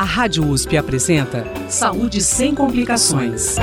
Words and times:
A 0.00 0.04
Rádio 0.04 0.48
USP 0.48 0.78
apresenta 0.78 1.44
Saúde 1.68 2.22
sem 2.22 2.54
complicações. 2.54 3.56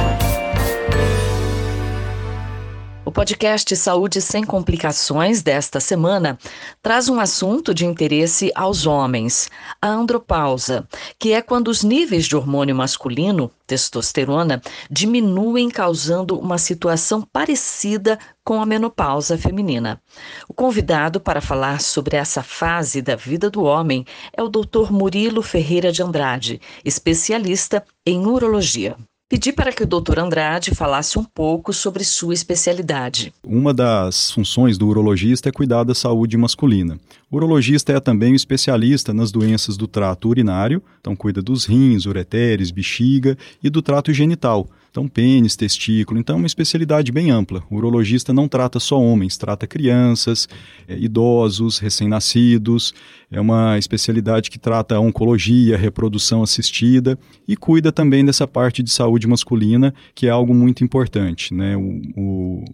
Podcast 3.17 3.75
Saúde 3.75 4.21
Sem 4.21 4.43
Complicações 4.43 5.41
desta 5.41 5.79
semana 5.79 6.37
traz 6.83 7.09
um 7.09 7.19
assunto 7.19 7.73
de 7.73 7.83
interesse 7.83 8.51
aos 8.53 8.85
homens, 8.85 9.49
a 9.81 9.87
andropausa, 9.87 10.87
que 11.17 11.33
é 11.33 11.41
quando 11.41 11.69
os 11.69 11.83
níveis 11.83 12.27
de 12.27 12.35
hormônio 12.35 12.75
masculino, 12.75 13.49
testosterona, 13.65 14.61
diminuem, 14.87 15.67
causando 15.67 16.37
uma 16.37 16.59
situação 16.59 17.23
parecida 17.23 18.19
com 18.43 18.61
a 18.61 18.67
menopausa 18.67 19.35
feminina. 19.35 19.99
O 20.47 20.53
convidado 20.53 21.19
para 21.19 21.41
falar 21.41 21.81
sobre 21.81 22.17
essa 22.17 22.43
fase 22.43 23.01
da 23.01 23.15
vida 23.15 23.49
do 23.49 23.63
homem 23.63 24.05
é 24.31 24.43
o 24.43 24.47
Dr. 24.47 24.91
Murilo 24.91 25.41
Ferreira 25.41 25.91
de 25.91 26.03
Andrade, 26.03 26.61
especialista 26.85 27.83
em 28.05 28.27
urologia. 28.27 28.95
Pedi 29.29 29.51
para 29.51 29.73
que 29.73 29.83
o 29.83 29.85
doutor 29.85 30.19
Andrade 30.19 30.73
falasse 30.73 31.19
um 31.19 31.23
pouco 31.23 31.73
sobre 31.73 32.05
sua 32.05 32.33
especialidade. 32.33 33.33
Uma 33.45 33.73
das 33.73 34.31
funções 34.31 34.77
do 34.77 34.87
urologista 34.87 35.49
é 35.49 35.51
cuidar 35.51 35.83
da 35.83 35.93
saúde 35.93 36.37
masculina. 36.37 36.97
O 37.29 37.35
urologista 37.35 37.91
é 37.91 37.99
também 37.99 38.31
um 38.31 38.35
especialista 38.35 39.13
nas 39.13 39.29
doenças 39.29 39.75
do 39.75 39.85
trato 39.85 40.29
urinário, 40.29 40.81
então 41.01 41.13
cuida 41.13 41.41
dos 41.41 41.65
rins, 41.65 42.05
ureteres, 42.05 42.71
bexiga 42.71 43.37
e 43.61 43.69
do 43.69 43.81
trato 43.81 44.13
genital. 44.13 44.69
Então, 44.97 45.07
pênis, 45.07 45.55
testículo. 45.55 46.19
Então, 46.19 46.37
é 46.37 46.39
uma 46.39 46.47
especialidade 46.47 47.11
bem 47.11 47.29
ampla. 47.29 47.61
O 47.69 47.75
urologista 47.75 48.33
não 48.33 48.47
trata 48.47 48.79
só 48.79 48.99
homens, 48.99 49.37
trata 49.37 49.67
crianças, 49.67 50.49
é, 50.87 50.97
idosos, 50.97 51.77
recém-nascidos. 51.77 52.95
É 53.29 53.39
uma 53.39 53.77
especialidade 53.77 54.49
que 54.49 54.57
trata 54.57 54.99
oncologia, 54.99 55.77
reprodução 55.77 56.41
assistida 56.41 57.15
e 57.47 57.55
cuida 57.55 57.91
também 57.91 58.25
dessa 58.25 58.47
parte 58.47 58.81
de 58.81 58.89
saúde 58.89 59.27
masculina, 59.27 59.93
que 60.15 60.25
é 60.25 60.31
algo 60.31 60.51
muito 60.51 60.83
importante. 60.83 61.53
Né? 61.53 61.77
o, 61.77 62.01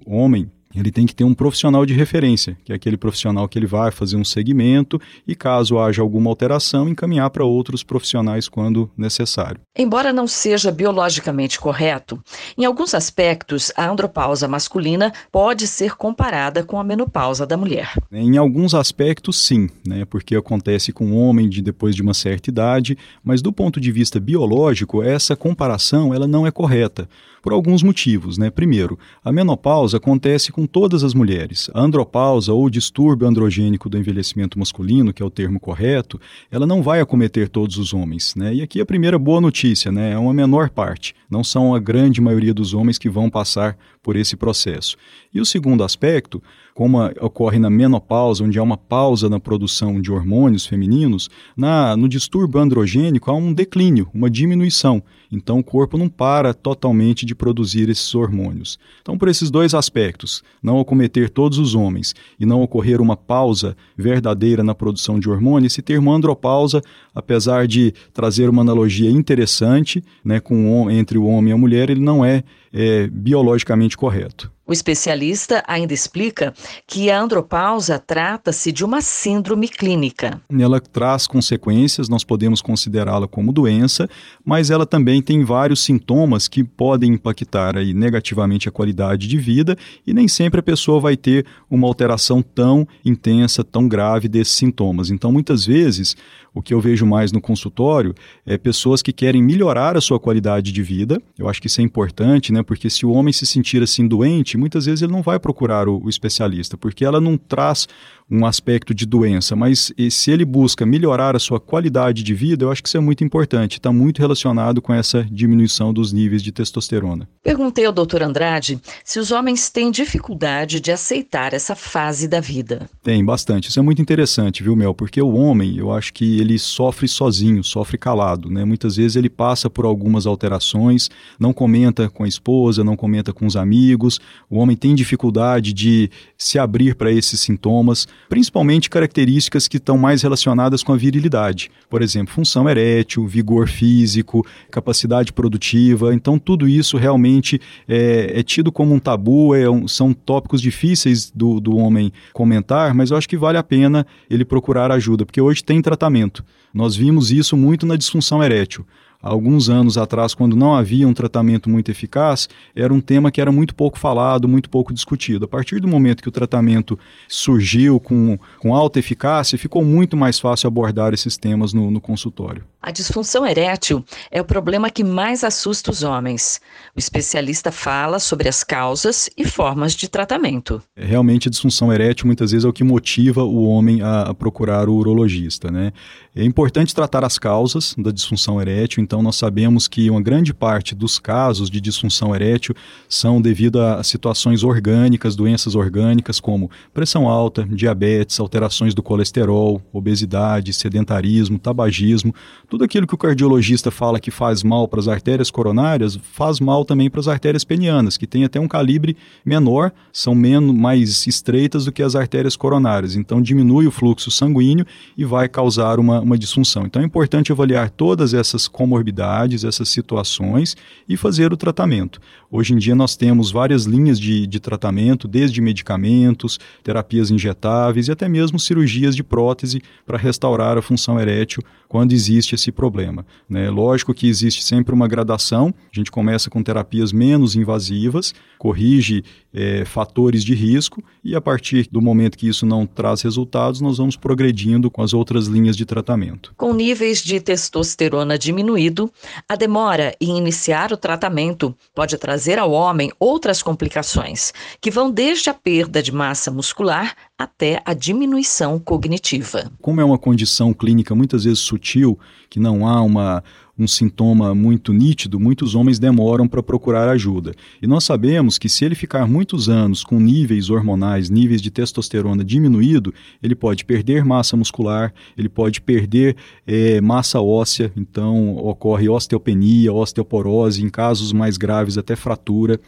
o 0.05 0.15
homem 0.15 0.49
ele 0.75 0.91
tem 0.91 1.05
que 1.05 1.15
ter 1.15 1.23
um 1.23 1.33
profissional 1.33 1.85
de 1.85 1.93
referência, 1.93 2.57
que 2.63 2.71
é 2.71 2.75
aquele 2.75 2.97
profissional 2.97 3.47
que 3.47 3.57
ele 3.57 3.65
vai 3.65 3.91
fazer 3.91 4.15
um 4.15 4.23
segmento 4.23 4.99
e, 5.27 5.35
caso 5.35 5.79
haja 5.79 6.01
alguma 6.01 6.29
alteração, 6.29 6.89
encaminhar 6.89 7.29
para 7.29 7.45
outros 7.45 7.83
profissionais 7.83 8.47
quando 8.47 8.89
necessário. 8.97 9.61
Embora 9.77 10.13
não 10.13 10.27
seja 10.27 10.71
biologicamente 10.71 11.59
correto, 11.59 12.21
em 12.57 12.65
alguns 12.65 12.93
aspectos 12.93 13.71
a 13.75 13.89
andropausa 13.89 14.47
masculina 14.47 15.11
pode 15.31 15.67
ser 15.67 15.95
comparada 15.95 16.63
com 16.63 16.79
a 16.79 16.83
menopausa 16.83 17.45
da 17.45 17.57
mulher. 17.57 17.93
Em 18.11 18.37
alguns 18.37 18.73
aspectos, 18.73 19.39
sim, 19.39 19.69
né, 19.87 20.05
porque 20.05 20.35
acontece 20.35 20.91
com 20.91 21.11
o 21.11 21.17
homem 21.17 21.49
de 21.49 21.61
depois 21.61 21.95
de 21.95 22.01
uma 22.01 22.13
certa 22.13 22.49
idade, 22.49 22.97
mas 23.23 23.41
do 23.41 23.51
ponto 23.51 23.79
de 23.79 23.91
vista 23.91 24.19
biológico, 24.19 25.03
essa 25.03 25.35
comparação 25.35 26.13
ela 26.13 26.27
não 26.27 26.45
é 26.45 26.51
correta 26.51 27.07
por 27.43 27.51
alguns 27.51 27.83
motivos. 27.83 28.37
Né? 28.37 28.49
Primeiro, 28.49 28.97
a 29.23 29.31
menopausa 29.31 29.97
acontece 29.97 30.51
com 30.51 30.62
todas 30.65 31.03
as 31.03 31.13
mulheres. 31.13 31.69
A 31.73 31.81
andropausa 31.81 32.53
ou 32.53 32.69
distúrbio 32.69 33.27
androgênico 33.27 33.89
do 33.89 33.97
envelhecimento 33.97 34.57
masculino, 34.57 35.13
que 35.13 35.21
é 35.21 35.25
o 35.25 35.29
termo 35.29 35.59
correto, 35.59 36.19
ela 36.51 36.65
não 36.65 36.81
vai 36.81 36.99
acometer 37.01 37.49
todos 37.49 37.77
os 37.77 37.93
homens. 37.93 38.35
Né? 38.35 38.55
E 38.55 38.61
aqui 38.61 38.81
a 38.81 38.85
primeira 38.85 39.17
boa 39.17 39.41
notícia, 39.41 39.91
né? 39.91 40.11
é 40.11 40.17
uma 40.17 40.33
menor 40.33 40.69
parte. 40.69 41.15
Não 41.29 41.43
são 41.43 41.73
a 41.73 41.79
grande 41.79 42.21
maioria 42.21 42.53
dos 42.53 42.73
homens 42.73 42.97
que 42.97 43.09
vão 43.09 43.29
passar 43.29 43.77
por 44.01 44.15
esse 44.15 44.35
processo. 44.35 44.97
E 45.33 45.39
o 45.39 45.45
segundo 45.45 45.83
aspecto, 45.83 46.43
como 46.73 47.03
ocorre 47.21 47.59
na 47.59 47.69
menopausa, 47.69 48.43
onde 48.43 48.57
há 48.57 48.63
uma 48.63 48.77
pausa 48.77 49.29
na 49.29 49.39
produção 49.39 50.01
de 50.01 50.11
hormônios 50.11 50.65
femininos, 50.65 51.29
na, 51.55 51.95
no 51.95 52.09
distúrbio 52.09 52.59
androgênico 52.59 53.29
há 53.29 53.35
um 53.35 53.53
declínio, 53.53 54.09
uma 54.13 54.29
diminuição. 54.29 55.03
Então 55.31 55.59
o 55.59 55.63
corpo 55.63 55.97
não 55.97 56.07
para 56.07 56.53
totalmente 56.53 57.25
de 57.25 57.33
produzir 57.33 57.89
esses 57.89 58.13
hormônios. 58.13 58.77
Então, 59.01 59.17
por 59.17 59.27
esses 59.27 59.49
dois 59.49 59.73
aspectos, 59.73 60.43
não 60.61 60.79
acometer 60.79 61.29
todos 61.29 61.57
os 61.57 61.73
homens 61.73 62.13
e 62.39 62.45
não 62.45 62.61
ocorrer 62.61 63.01
uma 63.01 63.17
pausa 63.17 63.75
verdadeira 63.97 64.63
na 64.63 64.75
produção 64.75 65.19
de 65.19 65.29
hormônios, 65.29 65.73
esse 65.73 65.81
termo 65.81 66.11
andropausa, 66.11 66.81
apesar 67.15 67.67
de 67.67 67.93
trazer 68.13 68.47
uma 68.47 68.61
analogia 68.61 69.09
interessante 69.09 70.03
né, 70.23 70.39
com, 70.39 70.89
entre 70.91 71.17
o 71.17 71.25
homem 71.25 71.51
e 71.51 71.53
a 71.53 71.57
mulher, 71.57 71.89
ele 71.89 72.01
não 72.01 72.23
é, 72.23 72.43
é 72.73 73.07
biologicamente 73.07 73.95
correto. 73.95 74.51
O 74.65 74.71
especialista 74.71 75.61
ainda 75.67 75.93
explica 75.93 76.53
que 76.87 77.11
a 77.11 77.21
andropausa 77.21 77.99
trata-se 77.99 78.71
de 78.71 78.85
uma 78.85 79.01
síndrome 79.01 79.67
clínica. 79.67 80.41
Ela 80.57 80.79
traz 80.79 81.27
consequências, 81.27 82.07
nós 82.07 82.23
podemos 82.23 82.61
considerá-la 82.61 83.27
como 83.27 83.51
doença, 83.51 84.09
mas 84.43 84.71
ela 84.71 84.85
também 84.85 85.21
tem 85.21 85.43
vários 85.43 85.83
sintomas 85.83 86.47
que 86.47 86.63
podem 86.63 87.11
impactar 87.11 87.77
aí 87.77 87.93
negativamente 87.93 88.69
a 88.69 88.71
qualidade 88.71 89.27
de 89.27 89.37
vida 89.37 89.77
e 90.07 90.13
nem 90.13 90.29
sempre 90.29 90.61
a 90.61 90.63
pessoa 90.63 90.97
vai 90.97 91.17
ter 91.17 91.45
uma 91.69 91.85
alteração 91.85 92.41
tão 92.41 92.87
intensa, 93.03 93.65
tão 93.65 93.85
grave 93.85 94.29
desses 94.29 94.55
sintomas. 94.55 95.09
Então, 95.11 95.29
muitas 95.29 95.65
vezes, 95.65 96.15
o 96.53 96.61
que 96.61 96.73
eu 96.73 96.79
vejo 96.79 97.05
mais 97.05 97.33
no 97.33 97.41
consultório 97.41 98.15
é 98.45 98.57
pessoas 98.57 99.01
que 99.01 99.11
querem 99.11 99.43
melhorar 99.43 99.97
a 99.97 100.01
sua 100.01 100.19
qualidade 100.19 100.71
de 100.71 100.83
vida. 100.83 101.21
Eu 101.37 101.49
acho 101.49 101.59
que 101.59 101.67
isso 101.67 101.81
é 101.81 101.83
importante, 101.83 102.53
né? 102.53 102.62
Porque 102.63 102.89
se 102.89 103.05
o 103.05 103.11
homem 103.11 103.33
se 103.33 103.45
sentir 103.45 103.81
assim 103.83 104.07
doente, 104.07 104.57
muitas 104.57 104.85
vezes 104.85 105.01
ele 105.01 105.11
não 105.11 105.21
vai 105.21 105.39
procurar 105.39 105.87
o, 105.87 106.03
o 106.03 106.09
especialista, 106.09 106.77
porque 106.77 107.05
ela 107.05 107.19
não 107.19 107.37
traz 107.37 107.87
um 108.29 108.45
aspecto 108.45 108.93
de 108.93 109.05
doença, 109.05 109.55
mas 109.55 109.93
se 110.09 110.31
ele 110.31 110.45
busca 110.45 110.85
melhorar 110.85 111.35
a 111.35 111.39
sua 111.39 111.59
qualidade 111.59 112.23
de 112.23 112.33
vida, 112.33 112.65
eu 112.65 112.71
acho 112.71 112.81
que 112.81 112.87
isso 112.87 112.97
é 112.97 112.99
muito 112.99 113.23
importante, 113.23 113.77
está 113.77 113.91
muito 113.91 114.19
relacionado 114.19 114.81
com 114.81 114.93
essa 114.93 115.23
diminuição 115.29 115.93
dos 115.93 116.11
níveis 116.11 116.41
de 116.41 116.51
testosterona. 116.51 117.27
Perguntei 117.43 117.85
ao 117.85 117.93
doutor 117.93 118.23
Andrade 118.23 118.79
se 119.03 119.19
os 119.19 119.31
homens 119.31 119.69
têm 119.69 119.91
dificuldade 119.91 120.79
de 120.79 120.91
aceitar 120.91 121.53
essa 121.53 121.75
fase 121.75 122.27
da 122.27 122.39
vida. 122.39 122.89
Tem, 123.03 123.23
bastante. 123.23 123.69
Isso 123.69 123.79
é 123.79 123.81
muito 123.83 124.01
interessante, 124.01 124.63
viu, 124.63 124.75
Mel? 124.75 124.93
Porque 124.93 125.21
o 125.21 125.33
homem, 125.33 125.77
eu 125.77 125.91
acho 125.91 126.13
que 126.13 126.39
ele 126.39 126.57
sofre 126.57 127.07
sozinho, 127.07 127.63
sofre 127.63 127.97
calado, 127.97 128.49
né? 128.49 128.63
Muitas 128.65 128.95
vezes 128.95 129.15
ele 129.15 129.29
passa 129.29 129.69
por 129.69 129.85
algumas 129.85 130.25
alterações, 130.25 131.09
não 131.39 131.53
comenta 131.53 132.09
com 132.09 132.23
a 132.23 132.27
esposa, 132.27 132.83
não 132.83 132.95
comenta 132.95 133.33
com 133.33 133.45
os 133.45 133.55
amigos, 133.55 134.19
o 134.49 134.57
homem 134.57 134.75
tem 134.75 134.95
dificuldade 134.95 135.73
de 135.73 136.09
se 136.37 136.57
abrir 136.57 136.95
para 136.95 137.11
esses 137.11 137.39
sintomas, 137.39 138.07
principalmente 138.29 138.89
características 138.89 139.67
que 139.67 139.77
estão 139.77 139.97
mais 139.97 140.21
relacionadas 140.21 140.83
com 140.83 140.93
a 140.93 140.97
virilidade. 140.97 141.69
Por 141.89 142.01
exemplo, 142.01 142.33
função 142.33 142.69
erétil, 142.69 143.27
vigor 143.27 143.67
físico, 143.67 144.45
capacidade 144.71 145.31
produtiva. 145.31 146.13
Então, 146.13 146.39
tudo 146.39 146.67
isso 146.67 146.97
realmente 146.97 147.59
é, 147.87 148.39
é 148.39 148.43
tido 148.43 148.71
como 148.71 148.93
um 148.93 148.99
tabu, 148.99 149.55
é 149.55 149.69
um, 149.69 149.87
são 149.87 150.13
tópicos 150.13 150.61
difíceis 150.61 151.31
do, 151.31 151.59
do 151.59 151.77
homem 151.77 152.11
comentar, 152.31 152.93
mas 152.93 153.11
eu 153.11 153.17
acho 153.17 153.29
que 153.29 153.37
vale 153.37 153.57
a 153.57 153.63
pena 153.63 154.05
ele 154.29 154.45
procurar 154.45 154.91
ajuda, 154.91 155.25
porque 155.25 155.41
hoje 155.41 155.63
tem 155.63 155.81
tratamento. 155.81 156.43
Nós 156.73 156.95
vimos 156.95 157.31
isso 157.31 157.55
muito 157.55 157.85
na 157.85 157.95
disfunção 157.95 158.43
erétil 158.43 158.85
alguns 159.23 159.69
anos 159.69 159.97
atrás, 159.97 160.35
quando 160.35 160.55
não 160.55 160.75
havia 160.75 161.07
um 161.07 161.13
tratamento 161.13 161.69
muito 161.69 161.89
eficaz, 161.89 162.49
era 162.75 162.93
um 162.93 162.99
tema 162.99 163.31
que 163.31 163.39
era 163.39 163.51
muito 163.51 163.73
pouco 163.73 163.97
falado, 163.97 164.47
muito 164.49 164.69
pouco 164.69 164.93
discutido. 164.93 165.45
A 165.45 165.47
partir 165.47 165.79
do 165.79 165.87
momento 165.87 166.21
que 166.21 166.27
o 166.27 166.31
tratamento 166.31 166.99
surgiu 167.27 168.01
com, 168.01 168.37
com 168.59 168.75
alta 168.75 168.99
eficácia, 168.99 169.57
ficou 169.57 169.83
muito 169.83 170.17
mais 170.17 170.39
fácil 170.39 170.67
abordar 170.67 171.13
esses 171.13 171.37
temas 171.37 171.71
no, 171.71 171.89
no 171.89 172.01
consultório. 172.01 172.65
A 172.81 172.91
disfunção 172.91 173.45
erétil 173.47 174.03
é 174.29 174.41
o 174.41 174.45
problema 174.45 174.89
que 174.89 175.05
mais 175.05 175.45
assusta 175.45 175.89
os 175.89 176.03
homens. 176.03 176.59
O 176.93 176.99
especialista 176.99 177.71
fala 177.71 178.19
sobre 178.19 178.49
as 178.49 178.61
causas 178.61 179.29
e 179.37 179.45
formas 179.45 179.93
de 179.93 180.09
tratamento. 180.09 180.83
É, 180.93 181.05
realmente, 181.05 181.47
a 181.47 181.51
disfunção 181.51 181.93
erétil 181.93 182.25
muitas 182.25 182.51
vezes 182.51 182.65
é 182.65 182.67
o 182.67 182.73
que 182.73 182.83
motiva 182.83 183.41
o 183.41 183.63
homem 183.63 184.01
a, 184.01 184.23
a 184.23 184.33
procurar 184.33 184.89
o 184.89 184.95
urologista. 184.95 185.71
Né? 185.71 185.93
É 186.35 186.43
importante 186.43 186.93
tratar 186.93 187.23
as 187.23 187.39
causas 187.39 187.95
da 187.97 188.11
disfunção 188.11 188.59
erétil, 188.59 189.01
então 189.01 189.12
nós 189.21 189.35
sabemos 189.35 189.87
que 189.87 190.09
uma 190.09 190.21
grande 190.21 190.53
parte 190.53 190.95
dos 190.95 191.19
casos 191.19 191.69
de 191.69 191.79
disfunção 191.79 192.33
erétil 192.33 192.75
são 193.07 193.41
devido 193.41 193.81
a 193.81 194.01
situações 194.03 194.63
orgânicas, 194.63 195.35
doenças 195.35 195.75
orgânicas 195.75 196.39
como 196.39 196.71
pressão 196.93 197.27
alta, 197.27 197.63
diabetes, 197.63 198.39
alterações 198.39 198.93
do 198.93 199.03
colesterol, 199.03 199.81
obesidade, 199.91 200.73
sedentarismo, 200.73 201.59
tabagismo 201.59 202.33
tudo 202.67 202.83
aquilo 202.83 203.05
que 203.05 203.15
o 203.15 203.17
cardiologista 203.17 203.91
fala 203.91 204.19
que 204.19 204.31
faz 204.31 204.63
mal 204.63 204.87
para 204.87 204.99
as 204.99 205.07
artérias 205.07 205.51
coronárias, 205.51 206.19
faz 206.31 206.59
mal 206.59 206.83
também 206.85 207.09
para 207.09 207.19
as 207.19 207.27
artérias 207.27 207.63
penianas, 207.63 208.17
que 208.17 208.27
têm 208.27 208.43
até 208.43 208.59
um 208.59 208.67
calibre 208.67 209.15
menor, 209.45 209.91
são 210.11 210.33
menos 210.33 210.75
mais 210.75 211.27
estreitas 211.27 211.85
do 211.85 211.91
que 211.91 212.01
as 212.01 212.15
artérias 212.15 212.55
coronárias. 212.55 213.15
Então 213.15 213.41
diminui 213.41 213.87
o 213.87 213.91
fluxo 213.91 214.31
sanguíneo 214.31 214.85
e 215.17 215.25
vai 215.25 215.47
causar 215.47 215.99
uma, 215.99 216.19
uma 216.21 216.37
disfunção. 216.37 216.85
Então 216.85 217.01
é 217.01 217.05
importante 217.05 217.51
avaliar 217.51 217.89
todas 217.89 218.33
essas 218.33 218.67
comorbidades, 219.03 219.63
essas 219.63 219.89
situações 219.89 220.77
e 221.07 221.17
fazer 221.17 221.51
o 221.51 221.57
tratamento. 221.57 222.19
Hoje 222.55 222.71
em 222.71 222.77
dia 222.77 222.93
nós 222.93 223.15
temos 223.15 223.49
várias 223.49 223.85
linhas 223.85 224.19
de, 224.19 224.45
de 224.45 224.59
tratamento, 224.59 225.27
desde 225.27 225.59
medicamentos, 225.59 226.59
terapias 226.83 227.31
injetáveis 227.31 228.07
e 228.07 228.11
até 228.11 228.29
mesmo 228.29 228.59
cirurgias 228.59 229.15
de 229.15 229.23
prótese 229.23 229.81
para 230.05 230.19
restaurar 230.19 230.77
a 230.77 230.81
função 230.83 231.19
erétil 231.19 231.63
quando 231.87 232.11
existe 232.11 232.53
esse 232.53 232.71
problema. 232.71 233.25
Né? 233.49 233.71
Lógico 233.71 234.13
que 234.13 234.27
existe 234.27 234.63
sempre 234.63 234.93
uma 234.93 235.07
gradação, 235.07 235.73
a 235.91 235.95
gente 235.95 236.11
começa 236.11 236.47
com 236.47 236.61
terapias 236.61 237.11
menos 237.11 237.55
invasivas, 237.55 238.35
corrige 238.59 239.23
é, 239.51 239.83
fatores 239.83 240.43
de 240.43 240.53
risco 240.53 241.03
e 241.23 241.35
a 241.35 241.41
partir 241.41 241.87
do 241.91 242.01
momento 242.01 242.37
que 242.37 242.47
isso 242.47 242.67
não 242.67 242.85
traz 242.85 243.23
resultados, 243.23 243.81
nós 243.81 243.97
vamos 243.97 244.15
progredindo 244.15 244.91
com 244.91 245.01
as 245.01 245.13
outras 245.13 245.47
linhas 245.47 245.75
de 245.75 245.85
tratamento. 245.85 246.53
Com 246.55 246.73
níveis 246.73 247.23
de 247.23 247.39
testosterona 247.39 248.37
diminuído, 248.37 249.11
a 249.49 249.55
demora 249.55 250.15
em 250.21 250.37
iniciar 250.37 250.91
o 250.91 250.97
tratamento 250.97 251.75
pode 251.95 252.15
trazer 252.17 252.42
ao 252.59 252.71
homem 252.71 253.11
outras 253.19 253.61
complicações, 253.61 254.53
que 254.81 254.91
vão 254.91 255.11
desde 255.11 255.49
a 255.49 255.53
perda 255.53 256.01
de 256.01 256.11
massa 256.11 256.51
muscular 256.51 257.15
até 257.43 257.81
a 257.85 257.93
diminuição 257.93 258.79
cognitiva. 258.79 259.71
Como 259.81 260.01
é 260.01 260.03
uma 260.03 260.17
condição 260.17 260.73
clínica 260.73 261.13
muitas 261.13 261.43
vezes 261.43 261.59
sutil, 261.59 262.17
que 262.49 262.59
não 262.59 262.87
há 262.87 263.01
uma 263.01 263.43
um 263.77 263.87
sintoma 263.87 264.53
muito 264.53 264.93
nítido, 264.93 265.39
muitos 265.39 265.73
homens 265.73 265.97
demoram 265.97 266.47
para 266.47 266.61
procurar 266.61 267.09
ajuda. 267.09 267.53
E 267.81 267.87
nós 267.87 268.03
sabemos 268.03 268.59
que 268.59 268.69
se 268.69 268.85
ele 268.85 268.93
ficar 268.93 269.27
muitos 269.27 269.67
anos 269.67 270.03
com 270.03 270.19
níveis 270.19 270.69
hormonais, 270.69 271.29
níveis 271.29 271.61
de 271.61 271.71
testosterona 271.71 272.43
diminuído, 272.43 273.11
ele 273.41 273.55
pode 273.55 273.83
perder 273.83 274.23
massa 274.23 274.55
muscular, 274.55 275.11
ele 275.35 275.49
pode 275.49 275.81
perder 275.81 276.35
é, 276.67 277.01
massa 277.01 277.41
óssea, 277.41 277.91
então 277.97 278.55
ocorre 278.57 279.09
osteopenia, 279.09 279.91
osteoporose, 279.91 280.83
em 280.83 280.89
casos 280.89 281.33
mais 281.33 281.57
graves 281.57 281.97
até 281.97 282.15
fratura 282.15 282.79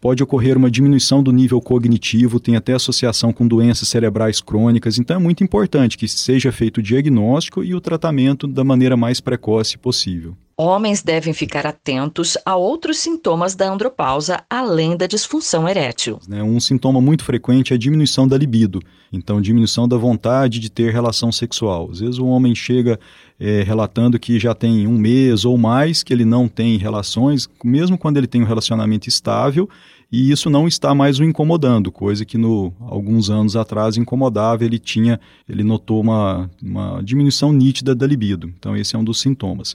pode 0.00 0.22
ocorrer 0.22 0.56
uma 0.56 0.70
diminuição 0.70 1.22
do 1.22 1.32
nível 1.32 1.60
cognitivo, 1.60 2.40
tem 2.40 2.56
até 2.56 2.72
associação 2.72 3.32
com 3.32 3.46
doenças 3.46 3.88
cerebrais 3.88 4.40
crônicas, 4.40 4.98
então 4.98 5.16
é 5.16 5.20
muito 5.20 5.44
importante 5.44 5.98
que 5.98 6.08
seja 6.08 6.50
feito 6.50 6.78
o 6.78 6.82
diagnóstico 6.82 7.62
e 7.62 7.74
o 7.74 7.80
tratamento 7.80 8.46
da 8.46 8.64
maneira 8.64 8.96
mais 8.96 9.20
precoce 9.20 9.76
possível. 9.76 10.36
Homens 10.62 11.02
devem 11.02 11.32
ficar 11.32 11.66
atentos 11.66 12.36
a 12.44 12.54
outros 12.54 12.98
sintomas 12.98 13.54
da 13.54 13.72
andropausa 13.72 14.44
além 14.50 14.94
da 14.94 15.06
disfunção 15.06 15.66
erétil. 15.66 16.20
Né, 16.28 16.42
um 16.42 16.60
sintoma 16.60 17.00
muito 17.00 17.24
frequente 17.24 17.72
é 17.72 17.76
a 17.76 17.78
diminuição 17.78 18.28
da 18.28 18.36
libido, 18.36 18.78
então 19.10 19.40
diminuição 19.40 19.88
da 19.88 19.96
vontade 19.96 20.60
de 20.60 20.70
ter 20.70 20.92
relação 20.92 21.32
sexual. 21.32 21.88
Às 21.90 22.00
vezes 22.00 22.18
o 22.18 22.26
homem 22.26 22.54
chega 22.54 23.00
é, 23.38 23.62
relatando 23.62 24.18
que 24.18 24.38
já 24.38 24.54
tem 24.54 24.86
um 24.86 24.98
mês 24.98 25.46
ou 25.46 25.56
mais 25.56 26.02
que 26.02 26.12
ele 26.12 26.26
não 26.26 26.46
tem 26.46 26.76
relações, 26.76 27.48
mesmo 27.64 27.96
quando 27.96 28.18
ele 28.18 28.26
tem 28.26 28.42
um 28.42 28.46
relacionamento 28.46 29.08
estável, 29.08 29.66
e 30.12 30.30
isso 30.30 30.50
não 30.50 30.68
está 30.68 30.94
mais 30.94 31.20
o 31.20 31.24
incomodando, 31.24 31.90
coisa 31.90 32.24
que 32.24 32.36
no 32.36 32.72
alguns 32.80 33.30
anos 33.30 33.56
atrás 33.56 33.96
incomodava, 33.96 34.64
ele 34.64 34.78
tinha, 34.78 35.20
ele 35.48 35.62
notou 35.62 36.00
uma, 36.02 36.50
uma 36.60 37.00
diminuição 37.00 37.50
nítida 37.50 37.94
da 37.94 38.06
libido. 38.06 38.52
Então 38.58 38.76
esse 38.76 38.94
é 38.94 38.98
um 38.98 39.04
dos 39.04 39.20
sintomas. 39.20 39.74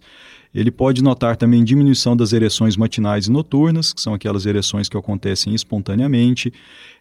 Ele 0.56 0.72
pode 0.72 1.04
notar 1.04 1.36
também 1.36 1.66
diminuição 1.66 2.16
das 2.16 2.32
ereções 2.32 2.78
matinais 2.78 3.28
e 3.28 3.32
noturnas, 3.32 3.92
que 3.92 4.02
são 4.02 4.14
aquelas 4.14 4.46
ereções 4.46 4.88
que 4.88 4.96
acontecem 4.96 5.54
espontaneamente. 5.54 6.54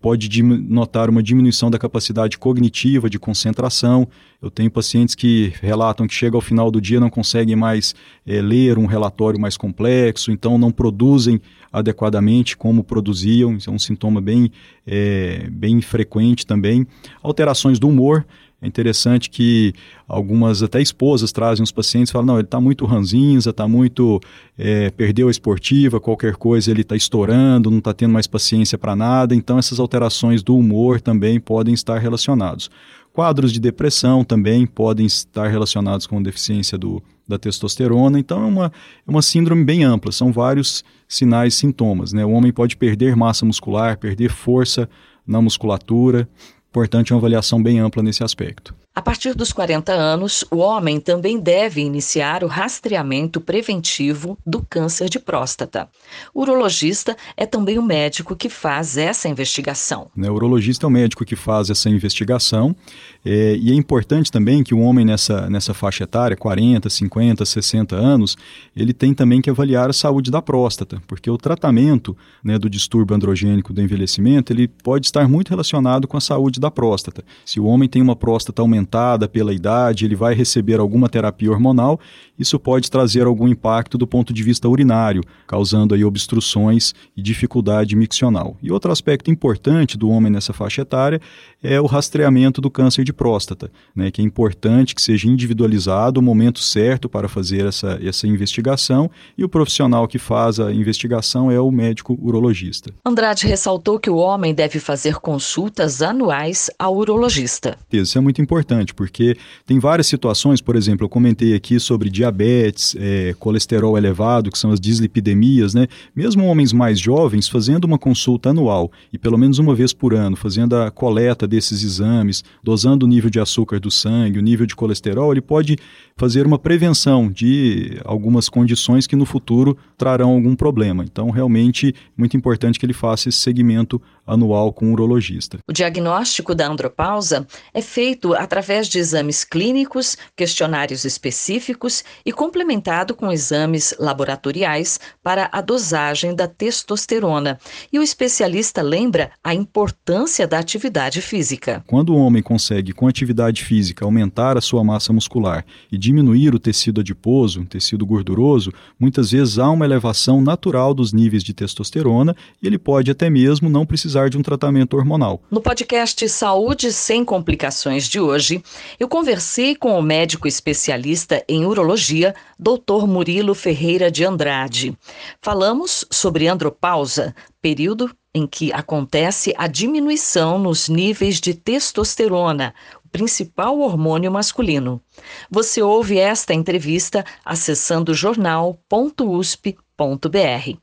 Pode 0.03 0.43
notar 0.43 1.09
uma 1.09 1.23
diminuição 1.23 1.71
da 1.71 1.79
capacidade 1.79 2.37
cognitiva, 2.37 3.09
de 3.09 3.17
concentração. 3.17 4.09
Eu 4.43 4.51
tenho 4.51 4.69
pacientes 4.73 5.15
que 5.15 5.53
relatam 5.63 6.09
que 6.09 6.15
chega 6.15 6.37
ao 6.37 6.41
final 6.41 6.69
do 6.69 6.81
dia 6.81 6.99
não 6.99 7.09
conseguem 7.09 7.55
mais 7.55 7.95
é, 8.27 8.43
ler 8.43 8.77
um 8.77 8.87
relatório 8.87 9.39
mais 9.39 9.57
complexo, 9.57 10.33
então 10.33 10.59
não 10.59 10.73
produzem 10.73 11.41
adequadamente 11.73 12.57
como 12.57 12.83
produziam. 12.83 13.57
Isso 13.57 13.71
é 13.71 13.73
um 13.73 13.79
sintoma 13.79 14.21
bem, 14.21 14.51
é, 14.85 15.49
bem 15.49 15.81
frequente 15.81 16.45
também. 16.45 16.85
Alterações 17.23 17.79
do 17.79 17.89
humor. 17.89 18.27
É 18.65 18.67
interessante 18.67 19.29
que 19.29 19.75
algumas 20.09 20.63
até 20.63 20.81
esposas 20.81 21.31
trazem 21.33 21.63
os 21.63 21.71
pacientes 21.71 22.09
e 22.09 22.13
falam, 22.15 22.29
não, 22.29 22.35
ele 22.37 22.47
está 22.47 22.59
muito 22.59 22.87
ranzinza, 22.87 23.51
está 23.51 23.69
muito, 23.69 24.19
é, 24.57 24.91
perdeu 24.91 25.29
a 25.29 25.31
esportiva, 25.31 26.01
qualquer 26.01 26.37
coisa 26.37 26.71
ele 26.71 26.81
está 26.81 26.97
estourando, 26.97 27.71
não 27.71 27.77
está 27.77 27.93
tendo 27.93 28.13
mais 28.13 28.27
paciência 28.27 28.79
para 28.79 28.97
nada, 28.97 29.35
então 29.35 29.59
essas 29.59 29.79
alterações 29.79 30.43
do 30.43 30.57
humor 30.57 30.99
também 30.99 31.39
podem 31.39 31.75
estar 31.75 31.99
relacionados. 31.99 32.71
Quadros 33.13 33.53
de 33.53 33.61
depressão 33.61 34.25
também 34.25 34.67
podem 34.67 35.05
estar 35.05 35.49
relacionados 35.49 36.07
com 36.07 36.23
deficiência 36.23 36.79
do, 36.79 37.03
da 37.29 37.39
testosterona, 37.39 38.19
então 38.19 38.43
é 38.43 38.47
uma, 38.47 38.73
é 39.07 39.11
uma 39.11 39.21
síndrome 39.21 39.63
bem 39.63 39.85
ampla, 39.85 40.11
são 40.11 40.33
vários 40.33 40.83
sinais, 41.07 41.55
sintomas. 41.55 42.15
Né? 42.15 42.25
O 42.25 42.31
homem 42.31 42.51
pode 42.51 42.79
perder 42.79 43.15
massa 43.15 43.45
muscular, 43.45 43.99
perder 43.99 44.31
força 44.31 44.89
na 45.27 45.43
musculatura, 45.43 46.27
Portanto, 46.75 47.13
é 47.13 47.15
uma 47.15 47.21
avaliação 47.21 47.63
bem 47.63 47.79
ampla 47.79 48.03
nesse 48.03 48.25
aspecto. 48.25 48.75
A 48.97 49.03
partir 49.03 49.35
dos 49.35 49.53
40 49.53 49.93
anos, 49.93 50.45
o 50.53 50.59
homem 50.59 51.01
também 51.01 51.41
deve 51.41 51.81
iniciar 51.81 52.45
o 52.45 52.47
rastreamento 52.47 53.41
preventivo 53.41 54.39
do 54.47 54.65
câncer 54.71 55.09
de 55.09 55.19
próstata. 55.19 55.89
O 56.33 56.43
urologista 56.43 57.17
é 57.37 57.45
também 57.45 57.77
o 57.77 57.83
médico 57.83 58.37
que 58.37 58.49
faz 58.49 58.97
essa 58.97 59.29
investigação. 59.29 60.13
Né, 60.17 60.31
o 60.31 60.35
urologista 60.35 60.87
é 60.87 60.89
o 60.89 60.91
médico 60.91 61.25
que 61.25 61.35
faz 61.35 61.71
essa 61.71 61.91
investigação 61.91 62.77
é, 63.25 63.57
e 63.57 63.73
é 63.73 63.75
importante 63.75 64.31
também 64.31 64.63
que 64.63 64.73
o 64.73 64.79
homem 64.79 65.05
nessa, 65.05 65.51
nessa 65.51 65.75
faixa 65.75 66.05
etária, 66.05 66.37
40, 66.37 66.89
50, 66.89 67.45
60 67.45 67.97
anos, 67.97 68.37
ele 68.77 68.93
tem 68.93 69.13
também 69.13 69.43
que 69.43 69.51
avaliar 69.51 69.91
a 69.91 69.93
saúde 69.93 70.31
da 70.31 70.41
próstata, 70.41 71.03
porque 71.09 71.29
o 71.29 71.37
tratamento 71.37 72.17
né, 72.45 72.61
do 72.61 72.71
distúrbio 72.71 73.17
androgênico 73.17 73.73
do 73.73 73.83
envelhecimento 73.83 74.53
ele 74.53 74.69
pode 74.69 75.07
estar 75.07 75.29
muito 75.29 75.49
relacionado 75.49 76.07
com 76.07 76.17
a 76.17 76.21
saúde 76.21 76.61
da 76.61 76.71
próstata. 76.71 77.25
Se 77.45 77.59
o 77.59 77.65
homem 77.65 77.89
tem 77.89 78.01
uma 78.01 78.15
próstata 78.15 78.63
aumentada, 78.63 78.84
aumentada 78.85 79.27
pela 79.27 79.53
idade, 79.53 80.05
ele 80.05 80.15
vai 80.15 80.35
receber 80.35 80.79
alguma 80.79 81.09
terapia 81.09 81.51
hormonal, 81.51 81.99
isso 82.39 82.59
pode 82.59 82.91
trazer 82.91 83.27
algum 83.27 83.49
impacto 83.49 83.97
do 83.97 84.07
ponto 84.07 84.33
de 84.33 84.43
vista 84.43 84.69
urinário, 84.69 85.23
causando 85.47 85.95
aí 85.95 86.05
obstruções 86.05 86.93
e 87.17 87.23
dificuldade 87.23 87.97
miccional. 87.97 88.57
E 88.63 88.71
outro 88.71 88.91
aspecto 88.91 89.31
importante 89.31 89.97
do 89.97 90.09
homem 90.09 90.33
nessa 90.33 90.53
faixa 90.53 90.83
etária 90.83 91.21
é 91.63 91.81
o 91.81 91.87
rastreamento 91.87 92.61
do 92.61 92.71
câncer 92.71 93.05
de 93.05 93.13
próstata, 93.13 93.71
né, 93.95 94.11
que 94.11 94.21
é 94.21 94.25
importante 94.25 94.95
que 94.95 95.01
seja 95.01 95.29
individualizado 95.29 96.21
o 96.21 96.23
momento 96.23 96.59
certo 96.59 97.09
para 97.09 97.29
fazer 97.29 97.67
essa, 97.67 97.99
essa 98.03 98.27
investigação 98.27 99.11
e 99.39 99.45
o 99.45 99.49
profissional 99.49 100.07
que 100.09 100.19
faz 100.19 100.59
a 100.59 100.73
investigação 100.73 101.51
é 101.51 101.61
o 101.61 101.71
médico 101.71 102.19
urologista. 102.21 102.93
Andrade 103.05 103.47
ressaltou 103.47 103.99
que 103.99 104.11
o 104.11 104.17
homem 104.17 104.53
deve 104.53 104.81
fazer 104.81 105.17
consultas 105.17 106.03
anuais 106.03 106.69
ao 106.79 106.97
urologista. 106.97 107.79
Isso 107.93 108.19
é 108.19 108.21
muito 108.21 108.43
importante 108.43 108.74
importante, 108.75 108.95
porque 108.95 109.37
tem 109.67 109.79
várias 109.79 110.07
situações, 110.07 110.61
por 110.61 110.77
exemplo, 110.77 111.05
eu 111.05 111.09
comentei 111.09 111.55
aqui 111.55 111.79
sobre 111.79 112.11
diabetes, 112.11 112.97
é, 112.99 113.35
colesterol 113.39 113.97
elevado, 113.97 114.51
que 114.51 114.59
são 114.59 114.73
as 114.73 114.81
dislipidemias, 114.81 115.75
né? 115.75 115.87
Mesmo 116.15 116.45
homens 116.47 116.73
mais 116.73 116.99
jovens 116.99 117.49
fazendo 117.49 117.85
uma 117.85 117.99
consulta 117.99 118.51
anual 118.51 118.91
e 119.13 119.19
pelo 119.19 119.39
menos 119.39 119.59
uma 119.59 119.75
vez 119.75 119.93
por 119.93 120.15
ano, 120.15 120.37
fazendo 120.37 120.77
a 120.77 120.91
coleta 120.91 121.47
desses 121.47 121.83
exames, 121.83 122.43
dosando 122.63 123.07
o 123.07 123.09
nível 123.09 123.31
de 123.31 123.41
açúcar 123.41 123.79
do 123.79 123.91
sangue, 123.91 124.39
o 124.39 124.43
nível 124.43 124.67
de 124.67 124.75
colesterol, 124.75 125.33
ele 125.33 125.41
pode 125.41 125.77
fazer 126.17 126.47
uma 126.47 126.59
prevenção 126.59 127.31
de 127.31 128.01
algumas 128.05 128.49
condições 128.49 129.07
que 129.07 129.17
no 129.17 129.25
futuro 129.25 129.77
trarão 129.97 130.31
algum 130.31 130.55
problema. 130.55 131.05
Então, 131.05 131.31
realmente, 131.31 131.95
muito 132.17 132.37
importante 132.37 132.79
que 132.79 132.87
ele 132.87 132.93
faça 132.93 133.29
esse 133.29 133.39
segmento 133.39 134.01
anual 134.27 134.73
com 134.73 134.87
o 134.87 134.93
urologista. 134.93 135.59
O 135.69 135.73
diagnóstico 135.73 136.55
da 136.55 136.67
andropausa 136.67 137.47
é 137.73 137.83
feito 137.83 138.33
através 138.35 138.64
de 138.65 138.99
exames 138.99 139.45
clínicos, 139.45 140.17
questionários 140.35 141.05
específicos 141.05 142.03
e 142.25 142.33
complementado 142.33 143.15
com 143.15 143.31
exames 143.31 143.95
laboratoriais 143.99 144.99
para 145.23 145.51
a 145.53 145.61
dosagem 145.61 146.35
da 146.35 146.49
testosterona. 146.49 147.59
E 147.93 147.99
o 147.99 148.03
especialista 148.03 148.81
lembra 148.81 149.31
a 149.43 149.55
importância 149.55 150.47
da 150.47 150.59
atividade 150.59 151.21
física. 151.21 151.85
Quando 151.87 152.15
o 152.15 152.17
homem 152.17 152.43
consegue, 152.43 152.93
com 152.93 153.07
atividade 153.07 153.63
física, 153.63 154.05
aumentar 154.05 154.57
a 154.57 154.63
sua 154.63 154.83
massa 154.83 155.13
muscular 155.13 155.65
e 155.93 155.99
diminuir 155.99 156.55
o 156.55 156.59
tecido 156.59 157.03
adiposo, 157.03 157.61
o 157.61 157.67
tecido 157.67 158.07
gorduroso, 158.07 158.73
muitas 158.99 159.31
vezes 159.31 159.59
há 159.59 159.71
uma 159.71 159.85
elevação 159.85 160.41
natural 160.41 160.95
dos 160.95 161.13
níveis 161.13 161.45
de 161.45 161.53
testosterona 161.53 162.35
e 162.63 162.67
ele 162.67 162.79
pode 162.79 163.11
até 163.11 163.29
mesmo 163.29 163.69
não 163.69 163.85
precisar 163.85 164.31
de 164.31 164.39
um 164.39 164.43
tratamento 164.43 164.97
hormonal. 164.97 165.43
No 165.51 165.61
podcast 165.61 166.27
Saúde 166.29 166.93
sem 166.93 167.25
Complicações 167.25 168.09
de 168.09 168.21
hoje, 168.21 168.54
eu 168.99 169.09
conversei 169.09 169.75
com 169.75 169.99
o 169.99 170.03
médico 170.03 170.49
especialista 170.49 171.43
em 171.49 171.65
urologia, 171.65 172.35
Dr. 172.59 173.07
Murilo 173.07 173.55
Ferreira 173.55 174.11
de 174.11 174.25
Andrade. 174.25 174.97
Falamos 175.41 176.05
sobre 176.11 176.49
andropausa, 176.49 177.35
período 177.63 178.11
em 178.35 178.47
que 178.47 178.73
acontece 178.73 179.55
a 179.57 179.69
diminuição 179.69 180.59
nos 180.59 180.89
níveis 180.89 181.41
de 181.41 181.55
testosterona, 181.55 182.75
principal 183.13 183.79
hormônio 183.79 184.33
masculino. 184.33 185.01
Você 185.49 185.81
ouve 185.81 186.19
esta 186.19 186.53
entrevista 186.53 187.25
acessando 187.45 188.13
jornal.usp.br. 188.13 190.79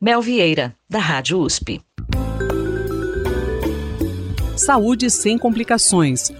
Mel 0.00 0.22
Vieira, 0.22 0.74
da 0.88 0.98
Rádio 0.98 1.40
USP. 1.40 1.82
Saúde 4.56 5.10
sem 5.10 5.36
complicações 5.36 6.32